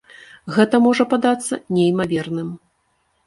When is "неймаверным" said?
1.77-2.49